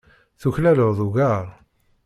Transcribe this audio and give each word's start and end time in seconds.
Tuklaleḍ 0.39 0.99
ugar. 1.07 1.45